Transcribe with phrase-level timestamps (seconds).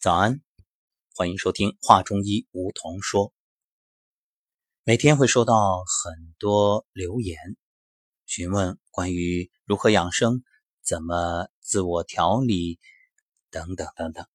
[0.00, 0.40] 早安，
[1.14, 3.26] 欢迎收听《画中医梧桐说》。
[4.82, 7.36] 每天会收到很多留言，
[8.24, 10.42] 询问关于如何养生、
[10.80, 12.80] 怎么自我调理
[13.50, 14.26] 等等等等。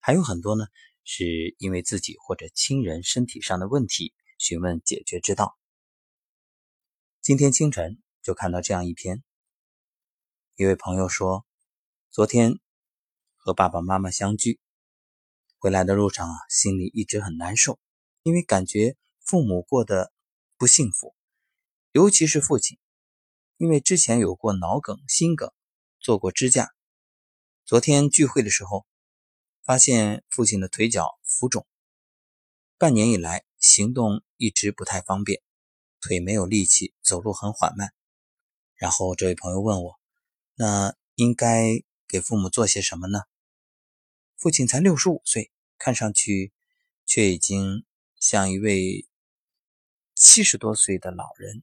[0.00, 0.64] 还有很多呢，
[1.04, 5.56] 是因为自己或者亲人身体上的问题，询问解决之道。
[7.20, 9.22] 今天清晨就看到这样一篇，
[10.56, 11.46] 一位朋友说，
[12.10, 12.58] 昨天
[13.36, 14.58] 和爸爸妈妈相聚。
[15.64, 17.78] 回来的路上啊，心里一直很难受，
[18.22, 20.12] 因为感觉父母过得
[20.58, 21.16] 不幸福，
[21.90, 22.78] 尤其是父亲，
[23.56, 25.50] 因为之前有过脑梗、心梗，
[26.00, 26.74] 做过支架。
[27.64, 28.84] 昨天聚会的时候，
[29.62, 31.66] 发现父亲的腿脚浮肿，
[32.76, 35.40] 半年以来行动一直不太方便，
[36.02, 37.94] 腿没有力气，走路很缓慢。
[38.74, 39.98] 然后这位朋友问我，
[40.56, 43.20] 那应该给父母做些什么呢？
[44.36, 45.52] 父亲才六十五岁。
[45.78, 46.52] 看上去
[47.06, 47.84] 却已经
[48.18, 49.06] 像一位
[50.14, 51.62] 七十多岁的老人。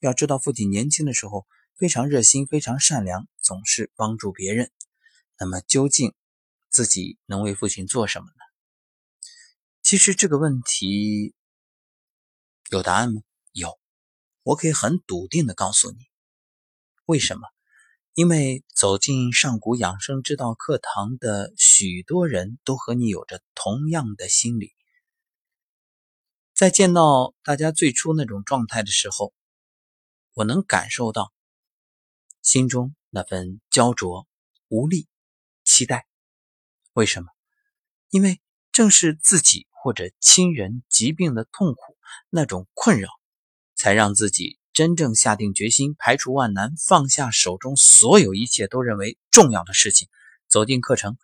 [0.00, 4.70] 要知道，父亲年轻的时候非常热心、非常善良，总是帮助别人。
[5.38, 6.14] 那么，究竟
[6.68, 8.32] 自己能为父亲做什么呢？
[9.82, 11.34] 其实这个问题
[12.70, 13.22] 有答案吗？
[13.52, 13.78] 有，
[14.42, 15.98] 我可以很笃定的告诉你，
[17.06, 17.48] 为什么？
[18.18, 24.74] 因为走进上古养生之道课堂的许多人都和你有着同样的心理，
[26.52, 29.32] 在见到大家最初那种状态的时候，
[30.34, 31.32] 我能感受到
[32.42, 34.26] 心中那份焦灼、
[34.66, 35.06] 无力、
[35.62, 36.04] 期待。
[36.94, 37.28] 为什么？
[38.10, 38.40] 因为
[38.72, 41.96] 正是自己或者亲人疾病的痛苦，
[42.30, 43.10] 那种困扰，
[43.76, 44.58] 才让自己。
[44.72, 50.08] 真正下定决心，排除万难，放下手中所有一切都认为重要的事情，
[50.46, 51.18] 走进课程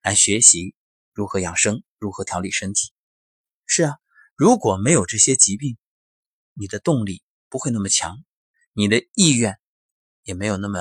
[0.00, 0.74] 来学习
[1.12, 2.92] 如何养生，如何调理身体。
[3.66, 3.98] 是啊，
[4.36, 5.76] 如果没有这些疾病，
[6.54, 8.24] 你的动力不会那么强，
[8.72, 9.58] 你的意愿
[10.22, 10.80] 也没有那么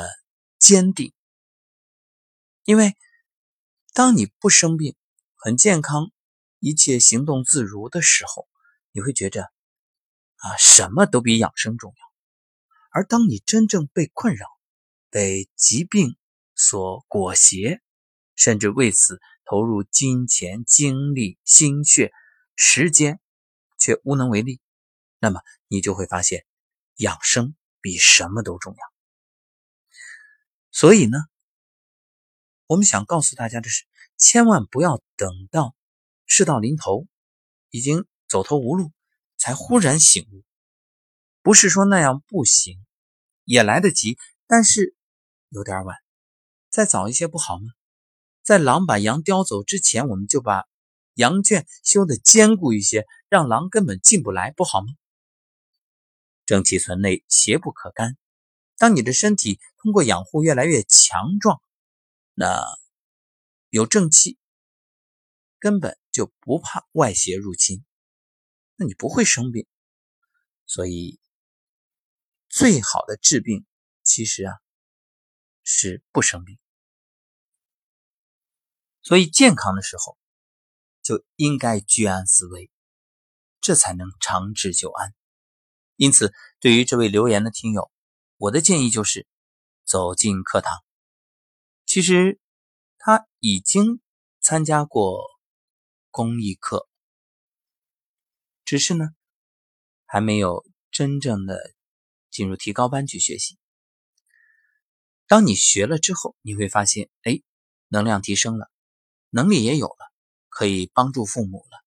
[0.59, 1.13] 坚定。
[2.63, 2.95] 因为
[3.93, 4.95] 当你不生病、
[5.35, 6.11] 很健康、
[6.59, 8.47] 一切行动自如的时候，
[8.91, 9.51] 你会觉着。
[10.41, 12.11] 啊，什么都比养生重要。
[12.89, 14.47] 而当你真正被困扰、
[15.09, 16.17] 被疾病
[16.55, 17.79] 所裹挟，
[18.35, 22.11] 甚至为此投入金钱、精力、心血、
[22.55, 23.19] 时间，
[23.79, 24.59] 却无能为力，
[25.19, 26.45] 那么你就会发现，
[26.95, 28.79] 养生比什么都重要。
[30.71, 31.17] 所以呢，
[32.65, 33.85] 我们想告诉大家的是，
[34.17, 35.75] 千万不要等到
[36.25, 37.07] 事到临头，
[37.69, 38.91] 已经走投无路。
[39.41, 40.43] 才忽然醒悟，
[41.41, 42.77] 不是说那样不行，
[43.43, 44.95] 也来得及，但是
[45.49, 45.97] 有点晚。
[46.69, 47.65] 再早一些不好吗？
[48.43, 50.65] 在狼把羊叼走之前，我们就把
[51.15, 54.93] 羊圈修得坚固一些，让狼根本进不来，不好吗？
[56.45, 58.19] 正气存内，邪不可干。
[58.77, 61.59] 当你的身体通过养护越来越强壮，
[62.35, 62.63] 那
[63.71, 64.37] 有正气，
[65.57, 67.83] 根本就不怕外邪入侵。
[68.81, 69.67] 那你不会生病，
[70.65, 71.19] 所以
[72.49, 73.63] 最好的治病
[74.01, 74.55] 其实啊
[75.63, 76.57] 是不生病。
[79.03, 80.17] 所以健康的时候
[81.03, 82.71] 就应该居安思危，
[83.59, 85.13] 这才能长治久安。
[85.95, 87.91] 因此，对于这位留言的听友，
[88.37, 89.27] 我的建议就是
[89.85, 90.83] 走进课堂。
[91.85, 92.39] 其实
[92.97, 94.01] 他已经
[94.39, 95.21] 参加过
[96.09, 96.87] 公益课。
[98.71, 99.09] 只是呢，
[100.05, 101.73] 还没有真正的
[102.29, 103.59] 进入提高班去学习。
[105.27, 107.41] 当你学了之后，你会发现，哎，
[107.89, 108.71] 能量提升了，
[109.29, 110.13] 能力也有了，
[110.47, 111.83] 可以帮助父母了。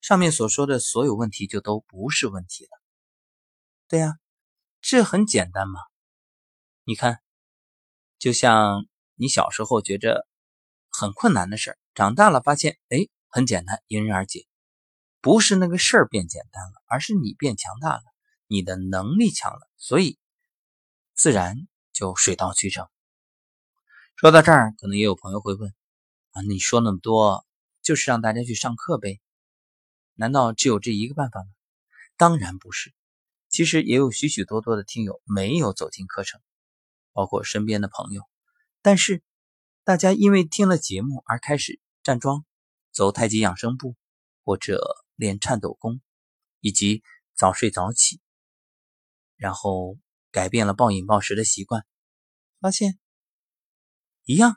[0.00, 2.70] 上面所说的所有问题就都不是问题了。
[3.86, 4.18] 对呀，
[4.80, 5.78] 这很简单嘛。
[6.82, 7.22] 你看，
[8.18, 10.26] 就像你小时候觉着
[10.90, 14.48] 很困难的事儿，长大了发现，哎，很简单，迎刃而解。
[15.24, 18.02] 不是那个事儿变简单了，而是你变强大了，
[18.46, 20.18] 你的能力强了，所以
[21.14, 22.86] 自然就水到渠成。
[24.16, 25.74] 说到这儿，可能也有朋友会问：
[26.32, 27.46] 啊，你说那么多，
[27.80, 29.18] 就是让大家去上课呗？
[30.12, 31.46] 难道只有这一个办法吗？
[32.18, 32.92] 当然不是，
[33.48, 36.38] 其实也有许许多多的听友没有走进课程，
[37.14, 38.28] 包括身边的朋友，
[38.82, 39.22] 但是
[39.84, 42.44] 大家因为听了节目而开始站桩、
[42.92, 43.96] 走太极养生步，
[44.44, 45.00] 或者。
[45.16, 46.00] 练颤抖功，
[46.60, 47.02] 以及
[47.34, 48.20] 早睡早起，
[49.36, 49.98] 然后
[50.30, 51.86] 改变了暴饮暴食的习惯，
[52.60, 52.98] 发现
[54.24, 54.56] 一样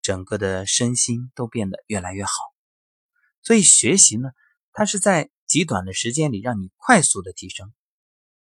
[0.00, 2.32] 整个的身心都变得越来越好。
[3.42, 4.30] 所以学习呢，
[4.72, 7.72] 它是在极短的时间里让你快速的提升，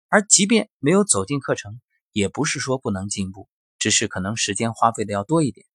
[0.08, 1.80] 而即便没有走进课程，
[2.12, 3.48] 也不是说不能进步，
[3.78, 5.66] 只是可能时间花费的要多一点。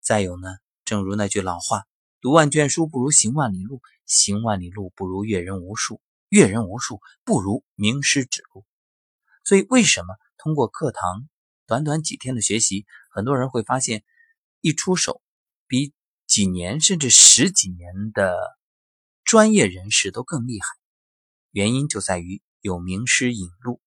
[0.00, 0.48] 再有呢，
[0.84, 1.84] 正如那句老话
[2.22, 8.64] ：“读万卷书不如行万里路，行万里路不如阅人无数，阅人无数不如名师指路。”
[9.44, 11.28] 所以，为什么通过课堂
[11.66, 14.02] 短短几天的学习，很多人会发现
[14.62, 15.20] 一出手
[15.66, 15.92] 比？
[16.24, 18.56] 几年甚至十几年的
[19.22, 20.66] 专业人士都更厉害，
[21.50, 23.82] 原因就在于有名师引路，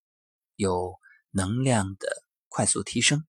[0.55, 0.99] 有
[1.31, 2.07] 能量的
[2.47, 3.25] 快速提升。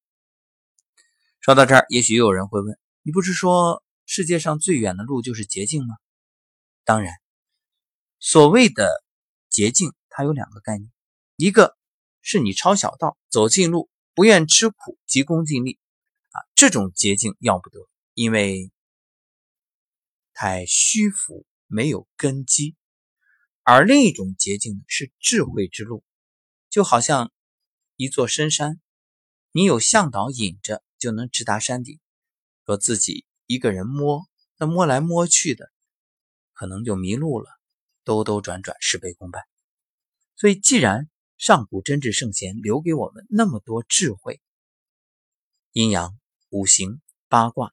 [1.41, 5.97] 说到这儿，也许有人会问：你不是说世界上最远的路就是捷径吗？
[6.85, 7.13] 当然，
[8.19, 9.05] 所谓的
[9.51, 10.91] 捷径，它有两个概念，
[11.37, 11.77] 一个
[12.23, 15.79] 是你抄小道走近路，不愿吃苦，急功近利
[16.31, 17.79] 啊，这种捷径要不得，
[18.15, 18.73] 因为。
[20.39, 22.75] 太虚浮，没有根基；
[23.63, 26.05] 而另一种捷径是智慧之路，
[26.69, 27.33] 就好像
[27.97, 28.79] 一座深山，
[29.51, 31.99] 你有向导引着，就能直达山顶。
[32.67, 34.27] 若自己一个人摸，
[34.59, 35.71] 那摸来摸去的，
[36.53, 37.49] 可能就迷路了，
[38.05, 39.43] 兜兜转转，事倍功半。
[40.37, 41.09] 所以，既然
[41.39, 44.41] 上古真治圣贤留给我们那么多智慧，
[45.73, 46.19] 阴阳、
[46.51, 47.73] 五行、八卦，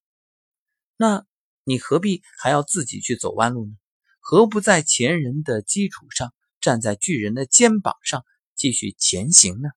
[0.97, 1.25] 那。
[1.65, 3.71] 你何必还要自己去走弯路呢？
[4.19, 9.69] 何不在前人的基础上，站在巨人的肩膀上继续前行呢？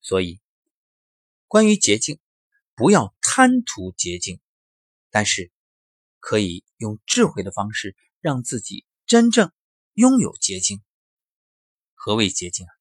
[0.00, 0.40] 所以，
[1.48, 2.20] 关于捷径，
[2.74, 4.40] 不要贪图捷径，
[5.10, 5.50] 但是
[6.20, 9.52] 可以用智慧的方式让自己真正
[9.94, 10.82] 拥有捷径。
[11.94, 12.72] 何谓捷径啊？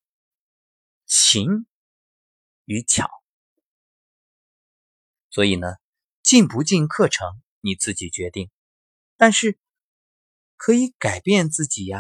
[1.06, 1.68] 勤
[2.66, 3.10] 与巧。
[5.30, 5.68] 所以呢？
[6.24, 8.50] 进不进课程，你自己决定。
[9.18, 9.58] 但是
[10.56, 12.00] 可以改变自己呀，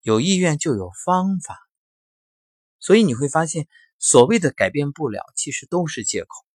[0.00, 1.58] 有意愿就有方法。
[2.80, 3.68] 所以你会发现，
[3.98, 6.46] 所谓的改变不了，其实都是借口。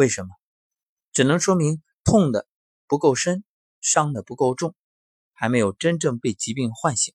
[0.00, 0.30] 为什么？
[1.12, 2.48] 只能说明痛的
[2.86, 3.44] 不够深，
[3.82, 4.74] 伤的不够重，
[5.34, 7.12] 还没有真正被疾病唤醒，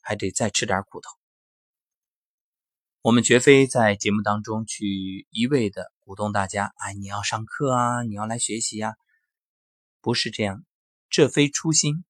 [0.00, 1.08] 还得再吃点苦头。
[3.00, 8.96] 我们绝非在节目当中去一味的鼓动大家，哎，你要上课啊，你要来学习呀，
[10.00, 10.64] 不是这样，
[11.08, 12.04] 这非初心。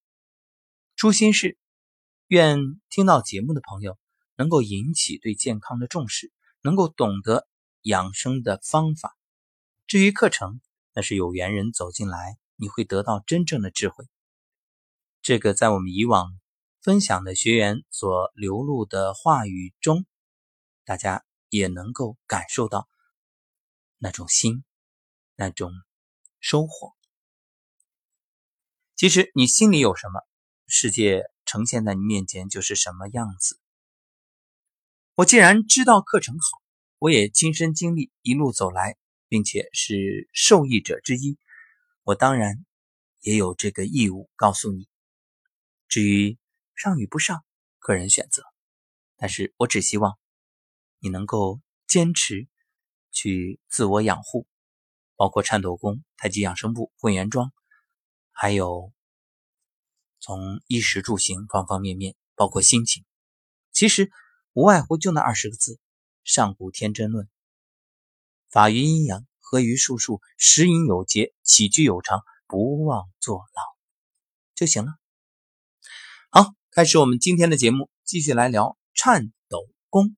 [0.94, 1.58] 初心是
[2.28, 2.58] 愿
[2.88, 3.98] 听到节目的朋友
[4.34, 6.32] 能够引起对健康的重视，
[6.62, 7.46] 能够懂得
[7.82, 9.14] 养生的方法。
[9.86, 10.60] 至于课程，
[10.94, 14.06] 那是有缘人走进来，你会得到真正的智慧。
[15.22, 16.38] 这个在我们以往
[16.82, 20.04] 分享的学员所流露的话语中。
[20.84, 22.88] 大家也能够感受到
[23.98, 24.62] 那种心，
[25.34, 25.72] 那种
[26.38, 26.94] 收获。
[28.94, 30.20] 其实你心里有什么，
[30.68, 33.58] 世界呈现在你面前就是什么样子。
[35.16, 36.62] 我既然知道课程好，
[37.00, 38.96] 我也亲身经历一路走来，
[39.28, 41.38] 并且是受益者之一，
[42.02, 42.64] 我当然
[43.20, 44.88] 也有这个义务告诉你。
[45.88, 46.38] 至于
[46.74, 47.44] 上与不上，
[47.78, 48.42] 个人选择，
[49.16, 50.18] 但是我只希望。
[50.98, 52.48] 你能够坚持
[53.12, 54.48] 去自我养护，
[55.14, 57.52] 包括颤抖功、太极养生步、混元桩，
[58.32, 58.92] 还有
[60.18, 63.04] 从衣食住行方方面面，包括心情，
[63.72, 64.10] 其实
[64.54, 65.78] 无外乎就那二十个字：
[66.24, 67.28] 上古天真论，
[68.50, 73.62] 法于阴阳，合于术数，食饮有节，起居有常，不忘坐牢
[74.54, 74.92] 就行了。
[76.30, 80.16] 好，开始我们今天的节目，继续来聊颤抖功。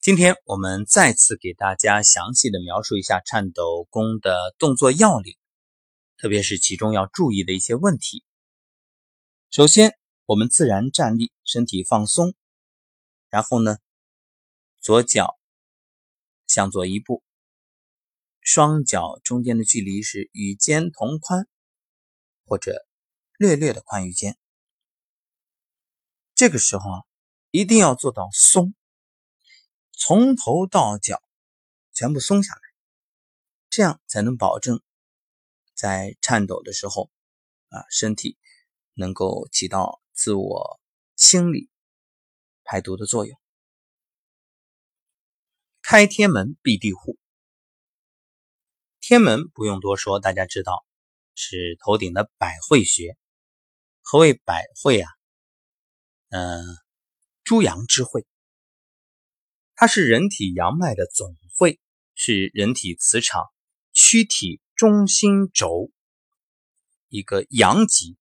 [0.00, 5.36] 今天我们再次给大家详细的描述一下颤抖功的动作要领，
[6.16, 8.24] 特别是其中要注意的一些问题。
[9.50, 12.34] 首先，我们自然站立，身体放松，
[13.28, 13.78] 然后呢，
[14.80, 15.39] 左脚
[16.50, 17.22] 向左一步，
[18.40, 21.46] 双脚中间的距离是与肩同宽，
[22.44, 22.84] 或者
[23.38, 24.36] 略略的宽于肩。
[26.34, 27.02] 这个时候啊，
[27.52, 28.74] 一定要做到松。
[29.92, 31.22] 从头到脚
[31.92, 32.60] 全部松下来，
[33.68, 34.82] 这样才能保证
[35.72, 37.12] 在颤抖的时候
[37.68, 38.36] 啊，身体
[38.94, 40.80] 能够起到自我
[41.14, 41.70] 清理、
[42.64, 43.39] 排毒的作用。
[45.90, 47.18] 开天门，闭地户。
[49.00, 50.86] 天门不用多说，大家知道
[51.34, 53.16] 是头顶的百会穴。
[54.00, 55.10] 何谓百会啊？
[56.28, 56.64] 嗯，
[57.42, 58.24] 诸阳之会。
[59.74, 61.80] 它是人体阳脉的总会，
[62.14, 63.46] 是人体磁场
[63.92, 65.90] 躯体中心轴，
[67.08, 68.16] 一个阳极。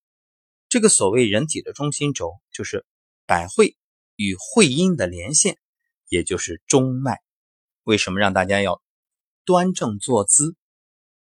[0.70, 2.84] 这个所谓人体的中心轴，就是
[3.28, 3.78] 百会
[4.16, 5.60] 与会阴的连线，
[6.08, 7.20] 也就是中脉。
[7.90, 8.84] 为什么让大家要
[9.46, 10.56] 端正坐姿，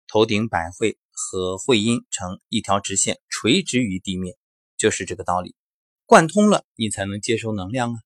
[0.07, 4.37] 头顶百会和会阴成一条直线，垂直于地面，
[4.77, 5.57] 就是这个道理。
[6.05, 7.97] 贯通了，你才能接收能量啊。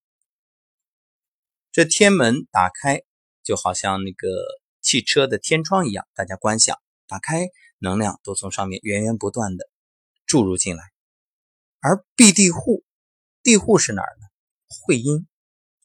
[1.73, 3.03] 这天门打开，
[3.43, 4.29] 就好像那个
[4.81, 7.49] 汽车的天窗一样，大家观想，打开，
[7.81, 9.69] 能量都从上面源源不断的
[10.27, 10.85] 注入进来。
[11.81, 12.85] 而闭地户，
[13.43, 14.29] 地户是哪儿呢？
[14.87, 15.27] 会阴，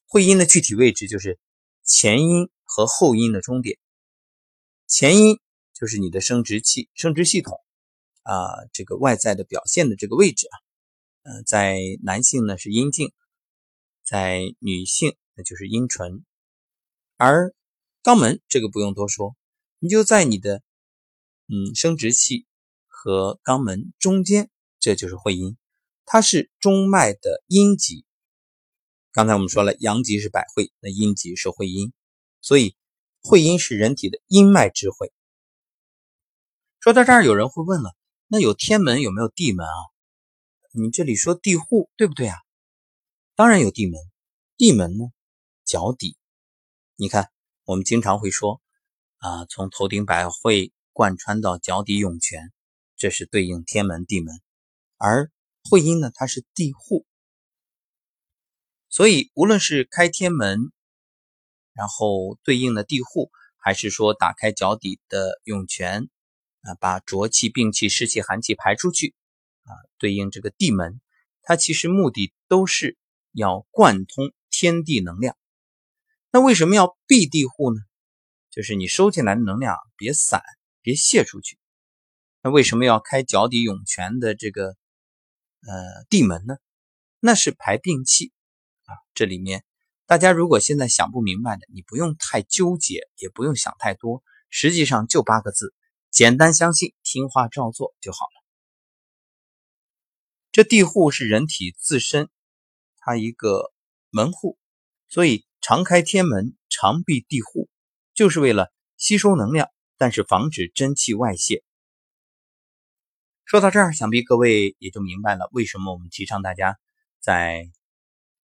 [0.06, 1.40] 会阴的具体位置就是
[1.84, 3.80] 前阴和后阴的终点。
[4.86, 5.40] 前阴
[5.74, 7.60] 就是你的生殖器、生殖系统
[8.22, 10.56] 啊，这个外在的表现的这个位置啊，
[11.24, 13.12] 嗯，在男性呢是阴茎，
[14.06, 15.18] 在女性。
[15.36, 16.26] 那就是阴唇，
[17.16, 17.56] 而
[18.04, 19.38] 肛门这个不用多说，
[19.80, 20.62] 你就在你的
[21.48, 22.46] 嗯生殖器
[22.90, 25.56] 和肛门中间，这就是会阴，
[26.04, 28.04] 它是中脉的阴极。
[29.14, 31.94] 刚才我们说了，阳极是百会，那阴极是会阴，
[32.42, 32.76] 所以
[33.22, 35.12] 会阴是人体的阴脉之会。
[36.80, 37.96] 说到这儿，有人会问了，
[38.28, 39.74] 那有天门有没有地门啊？
[40.72, 42.38] 你这里说地户对不对啊？
[43.36, 44.00] 当然有地门，
[44.56, 45.06] 地门呢？
[45.66, 46.18] 脚底，
[46.96, 47.32] 你看，
[47.64, 48.62] 我们经常会说
[49.18, 52.52] 啊，从头顶百会贯穿到脚底涌泉，
[52.96, 54.42] 这是对应天门地门。
[54.98, 55.32] 而
[55.70, 57.06] 会阴呢，它是地户，
[58.90, 60.72] 所以无论是开天门，
[61.74, 66.10] 然后对应的地户，还是说打开脚底的涌泉
[66.62, 69.14] 啊，把浊气、病气、湿气、寒气排出去
[69.64, 71.00] 啊，对应这个地门，
[71.42, 72.98] 它其实目的都是
[73.32, 75.38] 要贯通天地能量。
[76.32, 77.80] 那为什么要闭地户呢？
[78.52, 80.42] 就是你收进来的能量别散，
[80.82, 81.60] 别泄出去。
[82.42, 84.70] 那为什么要开脚底涌泉的这个
[85.62, 86.58] 呃地门呢？
[87.20, 88.32] 那是排病气
[88.86, 88.96] 啊。
[89.14, 89.64] 这里面
[90.10, 94.24] 大家如果现在想不明白的，你不用太纠结，也不用想太多。
[94.50, 95.76] 实际上就八个字：
[96.10, 98.44] 简单相信，听话照做就好了。
[100.52, 102.28] 这地户是人体自身
[102.98, 103.72] 它一个
[104.10, 104.58] 门户，
[105.10, 105.46] 所以。
[105.62, 107.70] 常开天门，常闭地户，
[108.14, 111.66] 就是为了吸收能量，但是防止真气外泄。
[113.44, 116.80] 说到这儿，想必各位也就明白了，为什么我们提倡大家
[117.20, 117.70] 在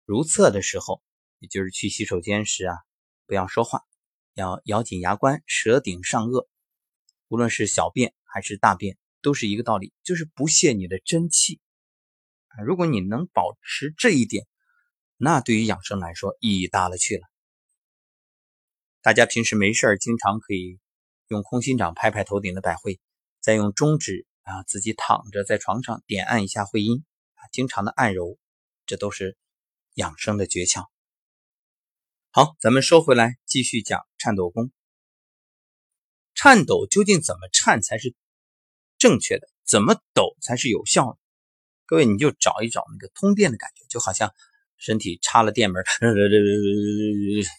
[0.05, 1.02] 如厕的时候，
[1.40, 2.76] 也就是去洗手间时啊，
[3.26, 3.80] 不要说话，
[4.35, 6.47] 要咬紧牙关，舌顶上颚。
[7.28, 11.59] 无论是小便还是大便，都是一个道理，就是不泄你的真气。
[12.64, 14.47] 如果你能保持这一点，
[15.16, 17.23] 那对于养生来说意义大了去了。
[19.00, 20.78] 大家平时没事经常可以
[21.28, 23.00] 用空心掌拍拍头顶的百会，
[23.40, 27.04] 再用中指啊自己躺着在床上点按一下会阴
[27.35, 28.37] 啊，经常的按揉，
[28.85, 29.38] 这都是
[29.94, 30.87] 养生的诀窍。
[32.33, 34.71] 好，咱们说回来，继续讲颤抖功。
[36.35, 38.15] 颤抖究竟怎么颤才是
[38.99, 39.49] 正确的？
[39.67, 41.19] 怎么抖才是有效的？
[41.87, 44.33] 各位你就找一找那个通电的感觉，就好像。
[44.83, 45.85] 身体插了电门，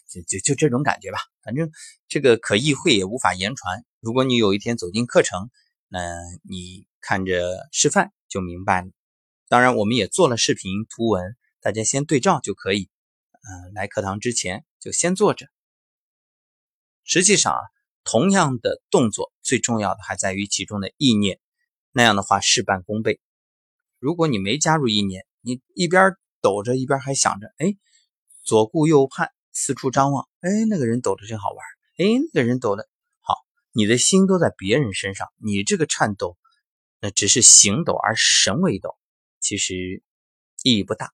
[0.08, 1.18] 就就就这种感觉吧。
[1.44, 1.70] 反正
[2.08, 3.84] 这个可意会也无法言传。
[4.00, 5.48] 如果你有一天走进课程，
[5.86, 6.00] 那
[6.42, 8.88] 你看着示范就明白了。
[9.46, 12.90] 当然，我们也做了视频图文，大家先对照就可以。
[13.42, 15.46] 嗯，来课堂之前就先坐着。
[17.04, 17.60] 实际上啊，
[18.04, 21.40] 同样的动作，最重要的还在于其中的意念。
[21.92, 23.20] 那样的话事半功倍。
[23.98, 26.16] 如果你没加入意念，你一边。
[26.44, 27.76] 抖着一边还想着，哎，
[28.42, 31.64] 左顾右盼，四处张望，哎，那个人抖的真好玩，
[31.98, 32.88] 哎，那个人抖的
[33.20, 33.36] 好，
[33.70, 36.36] 你的心都在别人身上，你这个颤抖，
[37.00, 38.98] 那只是形抖而神未抖，
[39.38, 40.02] 其实
[40.64, 41.12] 意义不大，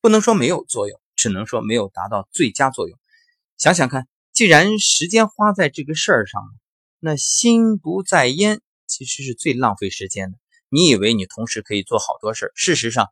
[0.00, 2.98] 不能说没有作用，只能说没有达到最佳作用。
[3.56, 6.50] 想想看，既然时间花在这个事儿上了，
[6.98, 10.38] 那心不在焉，其实是最浪费时间的。
[10.68, 13.08] 你以为你同时可以做好多事儿，事实上。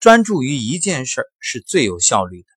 [0.00, 2.48] 专注于一件事是最有效率的。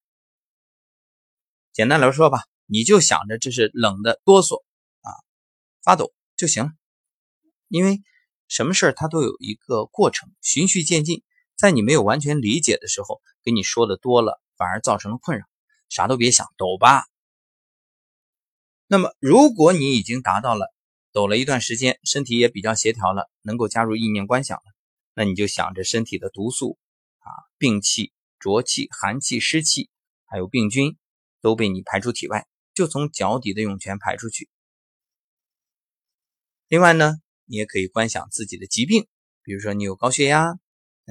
[1.74, 4.62] 简单来说吧，你就想着这是冷的哆嗦
[5.02, 5.10] 啊，
[5.82, 6.70] 发抖就行了。
[7.68, 8.04] 因为
[8.48, 11.24] 什么事它都有一个过程，循序渐进。
[11.62, 15.46] 在你没有完全理解的时候，给你说的多了，反而造成了困扰。
[15.90, 17.06] 啥都别想，抖吧。
[18.88, 20.74] 那么，如果你已经达到了
[21.12, 24.64] 抖了一段时间，身体也比较协调了，能够加入意念观想了，
[25.14, 26.80] 那你就想着身体的毒素。
[27.20, 29.92] 啊，病气、浊气、寒气、湿气，
[30.26, 30.98] 还有病菌，
[31.42, 34.50] 都被你排出体外，就从脚底的涌泉排出去。
[36.68, 39.08] 另外呢，你也可以观想自己的疾病，
[39.44, 40.58] 比如说你有高血压，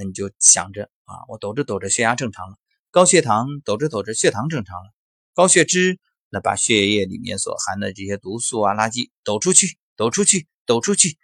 [0.00, 2.56] 那你就想着啊，我抖着抖着血压正常了；
[2.90, 4.94] 高血糖，抖着抖着血糖正常了；
[5.34, 11.18] 高血脂，那把血液里面所含的这些毒素啊、垃圾抖出去，抖出去，抖出去，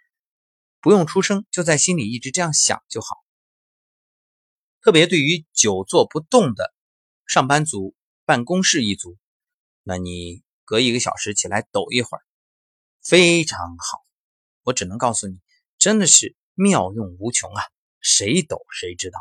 [0.79, 3.15] 不用出声，就在心里一直这样想就好。
[4.79, 6.71] 特别对于久坐不动的
[7.25, 9.17] 上班族、办公室一族，
[9.81, 12.21] 那你隔一个小时起来抖一会儿，
[13.03, 14.05] 非常好。
[14.61, 15.39] 我只能告诉你，
[15.79, 17.63] 真的是妙用无穷啊！
[17.99, 19.19] 谁抖谁知道。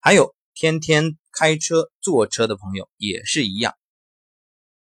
[0.00, 3.76] 还有天天开车、坐车的朋友也是一样，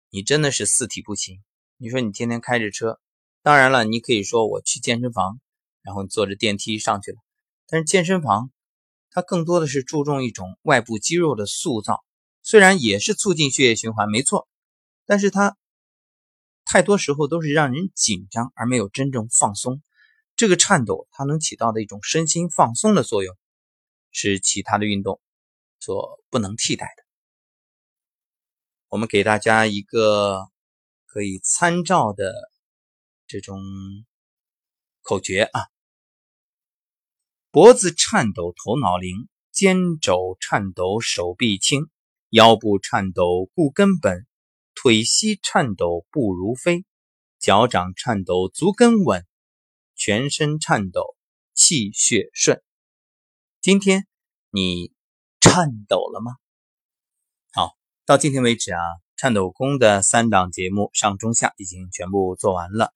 [0.10, 1.41] 你真的是四体不勤。
[1.77, 3.00] 你说你天天开着车，
[3.41, 5.39] 当然了，你可以说我去健身房，
[5.81, 7.17] 然后坐着电梯上去了，
[7.67, 8.51] 但是健身房。
[9.15, 12.03] 它更多的是注重一种外部肌肉的塑造，
[12.41, 14.48] 虽然也是促进血液循环，没错，
[15.05, 15.55] 但是它
[16.65, 19.83] 太多时候都是让人紧张而没有真正放松。
[20.43, 23.33] 这个颤抖它能起到的一种身心放松的作用，
[24.12, 25.21] 是其他的运动
[25.79, 27.03] 所不能替代的。
[28.89, 30.50] 我们给大家一个
[31.05, 32.33] 可以参照的
[33.25, 33.57] 这种
[35.01, 35.62] 口诀啊。
[37.50, 41.83] 脖子颤抖，头脑灵；肩肘颤抖，手臂轻；
[42.31, 44.25] 腰部颤抖，固根本；
[44.75, 46.83] 腿膝颤抖，步如飞；
[47.39, 49.21] 脚掌颤抖，足跟稳；
[50.05, 51.15] 全身颤抖，
[51.53, 52.62] 气血顺。
[53.62, 54.05] 今天
[54.50, 54.91] 你
[55.39, 56.33] 颤抖了吗？
[57.53, 58.81] 好，到今天为止啊，
[59.15, 62.93] 颤抖功的三档节目上中下已经全部做完了，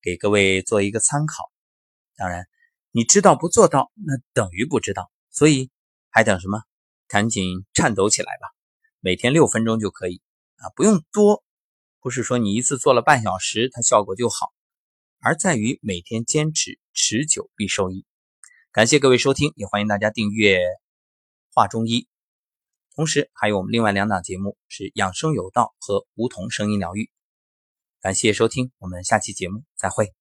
[0.00, 1.52] 给各位做一个参考。
[2.16, 2.46] 当然。
[2.92, 5.70] 你知道不做到，那等于不知道，所以
[6.08, 6.62] 还等什么？
[7.08, 8.48] 赶紧颤抖起来吧！
[9.00, 10.22] 每天六分钟就可以
[10.56, 11.44] 啊，不用多。
[12.00, 14.50] 不是说你一次做了半小时，它效果就好，
[15.20, 18.04] 而在于每天坚持，持久必受益。
[18.72, 20.58] 感谢各位收听，也欢迎大家订阅
[21.52, 22.02] 《画中医》，
[22.94, 27.04] 同时还有我们另外两档节目是《养生有道》和《梧桐声音疗愈》。
[28.00, 30.17] 感谢收听，我们下期节目再会。